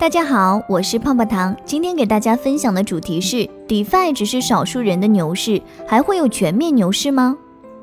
[0.00, 1.54] 大家好，我是泡泡糖。
[1.62, 7.36] 今天给大家分享的主题是：DeFi 只是少数人的牛市，还会有全面牛市吗？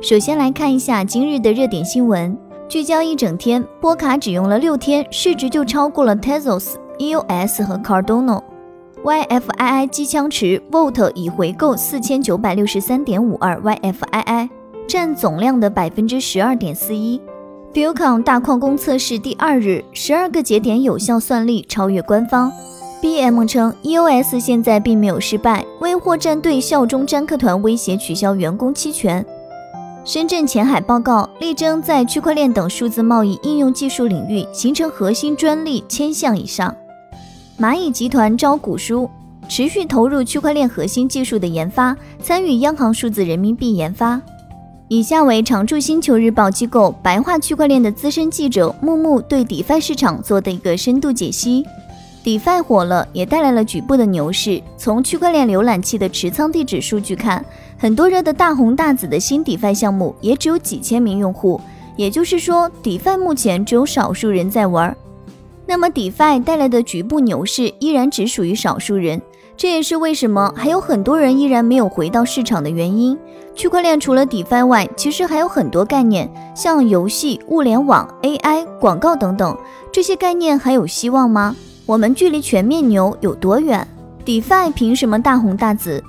[0.00, 2.36] 首先来看一下今日的热点新闻。
[2.68, 8.42] 聚焦一整天，波卡只用了六天，市值就超过了 Tezos、EOS 和 Cardano。
[9.04, 14.48] YFII 机枪池 Vote 已回购四千九百六十三点五二 YFII，
[14.88, 17.20] 占总量的百分之十二点四一。
[17.72, 22.50] Bcon 大矿工测试第二日，十二个节点有效算力超越官方。
[23.00, 29.24] BM 称，EOS 现在并没有失败，为货战队效忠詹克团威胁取消员工期权。
[30.04, 36.74] 深圳前海报告力争在区块链等数字贸易应用技术领域形成核心专利千项以上。
[37.56, 39.08] 蚂蚁集团招股书，
[39.48, 44.20] 持续投入区块链核心技术的研发，参与央行数字人民币研发。
[44.92, 51.64] 以下为常驻星球日报机构白话区块链的资深记者木木对 DeFi 市场做的一个深度解析。
[52.24, 54.60] DeFi 火了，也带来了局部的牛市。
[54.76, 57.44] 从区块链浏览器的持仓地址数据看，
[57.78, 61.60] 很多热的大红大紫的新 DeFi 项目也只有几千名用户，
[61.94, 64.96] 也就是说，DeFi 目前只有少数人在玩。
[65.66, 69.22] 那么，DeFi 带来的局部牛市依然只属于少数人。
[69.60, 73.14] 这也是为什么还有很多人依然没有回到市场的原因。
[73.54, 79.54] 区块链除了 DeFi 外，其实还有很多概念，像游戏、物联网、AI、广告等等，
[79.92, 81.54] 这些概念还有希望吗？
[81.84, 83.86] 我们距离全面牛有多远
[84.24, 86.02] ？DeFi 凭什么大红大紫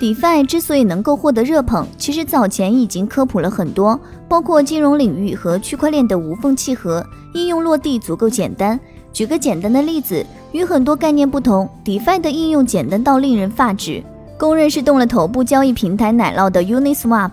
[0.00, 3.96] ？DeFi 之所以能够获得热捧，其实早前已经科普了很多，
[4.28, 8.80] 包括金融领域和区块链的无缝契合，应用落地足够简单。
[9.16, 10.22] 举个简单的例子。
[10.52, 14.02] 与很多概念不同，DeFi 的应用简单到令人发指。
[14.38, 17.30] 公认是动了头部交易平台奶酪的 Uniswap，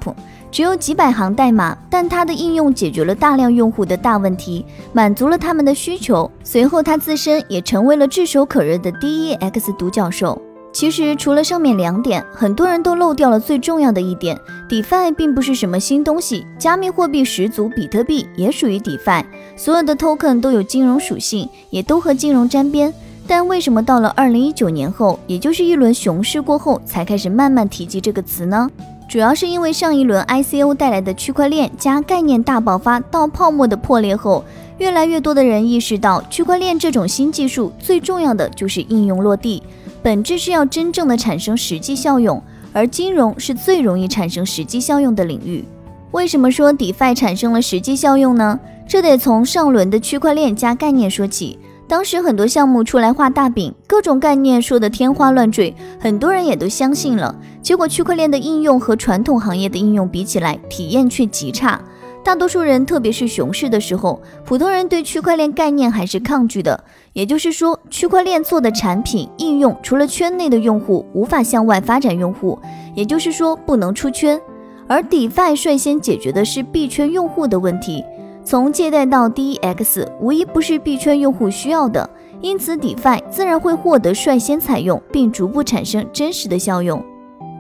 [0.49, 6.29] 只有几百行代码，但它的应用解决了大量用户的大问题，满足了他们的需求。
[6.41, 10.41] 随后，它自身也成为了炙手可热的 DEX 独角兽。
[10.73, 14.35] 其实，除了上面两点，很多人都漏掉了最重要的一点
[14.67, 16.47] ：DeFi 并不是什么新东西。
[16.57, 19.23] 加密货币始祖比特币也属于 DeFi，
[19.55, 22.91] 所有的 Token 都有金融属性，也都和金融沾边。
[23.27, 28.67] 但为什么到了二零一九年后，也就是一轮熊市过后，才开始慢慢提及这个词呢？
[29.07, 34.43] 主要是因为上一轮 ICO 带来的区块链加概念大爆发到泡沫的破裂后，
[34.79, 39.61] 越来越多的人意识到，区块链这种新技术最重要的就是应用落地，
[40.03, 42.43] 本质是要真正的产生实际效用，
[42.73, 45.63] 而金融是最容易产生实际效用的领域。
[46.11, 48.59] 为什么说 DeFi 产生了实际效用呢？
[48.85, 51.57] 这得从上轮的区块链加概念说起。
[51.87, 57.33] 当时很多项目出来画大饼，各种概念说的天花乱坠，很多人也都相信了。
[57.61, 61.79] 结果区块链的应用和传统行业的应用比起来，体验却极差。
[62.23, 66.81] 大多数人，特别是熊市的时候，普通人对区块链概念还是抗拒的。
[67.11, 72.57] 也就是说，区块链做的产品应用，除了圈内的用户，无法向外发展用户，
[72.95, 74.39] 也就是说不能出圈。
[74.87, 78.03] 而 DeFi 率先解决的是币圈用户的问题。
[78.45, 82.09] 从借贷到 DEX，无一不是币圈用户需要的，
[82.41, 87.03] 因此 DeFi 自然会获得率先采用，并逐步产生真实的效用。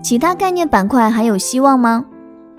[0.01, 2.05] 其他概念板块还有希望吗？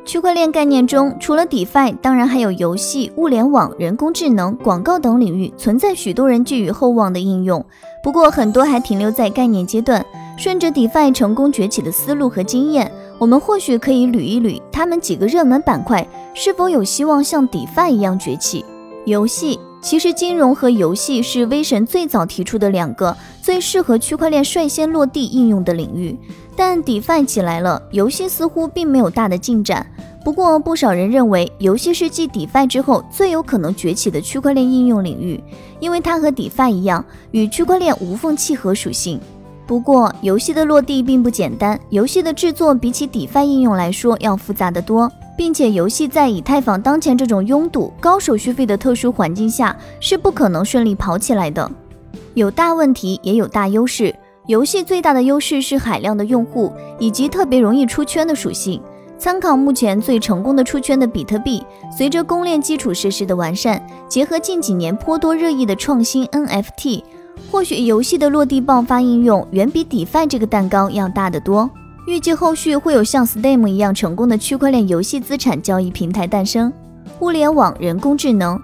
[0.05, 7.65] 区块链概念中，除了 DeFi，当然还有游戏、物联网、人工智能、广告等领域，存在许多人寄予厚望的应用。
[8.03, 10.05] 不过，很多还停留在概念阶段。
[10.37, 12.91] 顺着 DeFi 成功崛起的思路和经验。
[13.19, 18.65] 我们或许可以捋一捋他们几个热门板块是否有希望像 DeFi 一样崛起。
[19.07, 26.19] 游戏其实金融和游戏是威神最早提出的两个最适合区块链率先落地应用的领域，
[26.57, 29.87] 但 DeFi 起来了，游戏似乎并没有大的进展。
[30.25, 35.39] 不过不少人认为游戏是继 DeFi 之后最有可能崛起的区块链应用领域，
[35.81, 39.21] 因为它和 DeFi 一样，与区块链无缝契合属性。
[39.67, 41.79] 不过，游戏的落地并不简单。
[41.91, 51.71] 游戏的制作比起 DeFi 应用来说要复杂得多，并且游戏在以太坊当前这种拥堵、高手续费的特殊环境下是不可能顺利跑起来的。
[52.35, 54.15] 有大问题，也有大优势。
[54.47, 58.81] 游戏最大的优势是海量的用户以及特别容易出圈的属性。
[59.17, 61.65] 参考目前最成功的出圈的比特币，
[61.97, 67.03] 随着公链基础设施的完善，结合近几年颇多热议的创新 NFT。
[67.51, 71.71] 或许游戏的落地爆发应用远比 DeFi 这个蛋糕要大得多。
[72.07, 76.71] 预计后续会有像 Steam 一样成功的区块链游戏资产交易平台诞生。
[77.21, 78.61] 物联网、人工智能，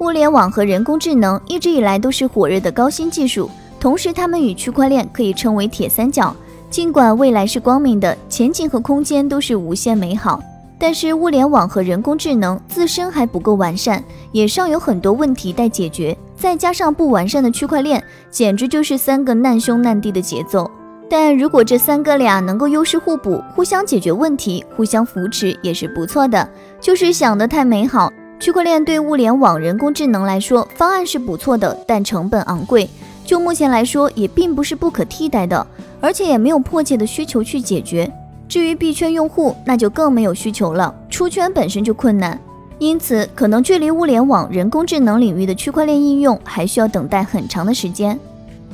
[0.00, 3.50] 物联网和人工智能一直以来都是火热的高新技术，
[3.80, 6.36] 同时它们与区块链可以称为铁三角。
[6.68, 10.42] 尽管未来是光明的，前景和空间都是无限美好，
[10.78, 14.02] 但是物联网和人工智能自身还不够完善，
[14.32, 16.16] 也尚有很多问题待解决。
[16.36, 20.70] 再加上不完善的区块链，简直就是三个难兄难弟的节奏。
[21.12, 26.48] 但如果这三个俩能够优势互补，互相解决问题，互相扶持，也是不错的。
[26.80, 28.10] 就是想得太美好。
[28.40, 32.88] 区块链对物联网、人工智能来说，方案是不错的，但成本昂贵。
[33.26, 35.66] 就目前来说，也并不是不可替代的，
[36.00, 38.10] 而且也没有迫切的需求去解决。
[38.48, 42.40] 至于币圈用户，那就更没有需求了，出圈本身就困难，
[42.78, 48.18] 因此可能距离物联网、人工智能领域的区块链应用还需要等待很长的时间。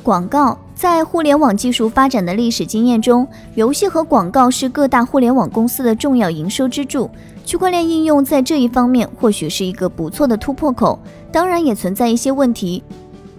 [0.01, 7.09] 广告在互联网技术发展的历史经验中，游戏和广告是各大互联网公司的重要营收支柱。
[7.43, 10.97] 区块链应用在这一方面或许是一个不错的突破口，
[11.33, 12.81] 当然也存在一些问题。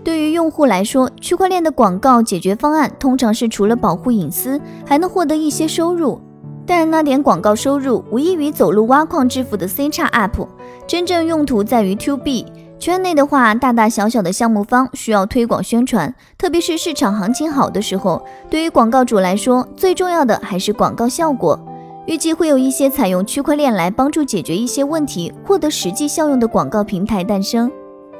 [0.05, 6.21] 对于用户来说，区块链的广告解决方案通常是除了保护隐私，还能获得一些收入。
[6.67, 10.47] 但那点广告收入无异于走路挖矿致富的 C 叉 App，
[10.87, 12.45] 真正用途在于 To B
[12.81, 21.61] 圈内的话，大大小小的项目方需要推广宣传，特别是市场行情好的时候，对于广告主来说，最重要的还是广告效果。
[22.07, 27.71] 预计会有一些采用区块链来帮助解决一些问题、获得实际效用的广告平台诞生。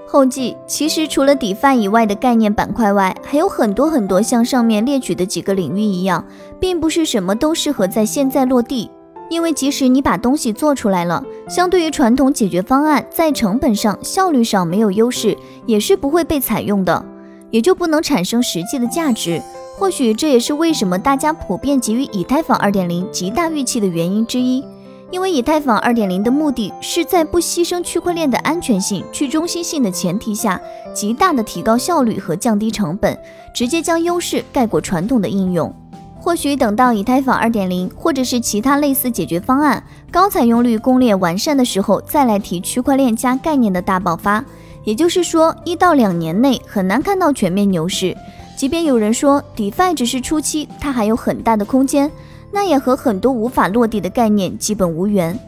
[0.07, 6.23] 后继其实除了 DeFi 以外的概念板块外，还有很多很多像上面列举的几个领域一样，
[6.61, 8.91] 并不是什么都适合在现在落地。
[9.31, 17.03] 因为即使你把东西做出来了，相对于传统解决方案，在成本上、效率上没有优势，也是不会被采用的，
[17.51, 19.41] 也就不能产生实际的价值。
[19.79, 24.63] 或许这也是为什么大家普遍给予以太坊2.0极大预期的原因之一，
[25.11, 30.61] 因为以太坊2.0的目的是在不牺牲区块链的安全性、去中心性的前提下，
[30.93, 33.17] 极大的提高效率和降低成本，
[33.55, 35.73] 直接将优势盖过传统的应用。
[36.21, 39.83] 或许等到以太坊2.0或者是其他类似解决方案
[40.13, 44.45] 高采用率、攻略完善的时候，再来提区块链加概念的大爆发。
[44.85, 48.17] 也就是说，一到两年内很难看到全面牛市。
[48.57, 52.11] 即便有人说 DeFi 只是初期，它还有很大的空间，
[52.53, 55.39] 那也和很多无法落地的概念基本无缘。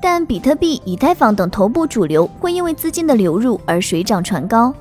[0.00, 4.74] 但比特币、以太坊等头部主流会因为资金的流入而水涨船高。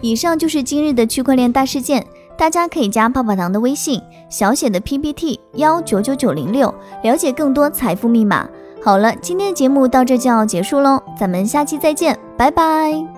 [0.00, 2.04] 以上就是今日的区块链大事件，
[2.38, 4.00] 大家可以加泡泡糖的微信，
[4.30, 8.48] 小写的 PPT 幺九九九零六，了解更多财富密码。
[8.80, 13.17] 好了，今天的节目到这就要结束喽，咱们下期再见，拜拜。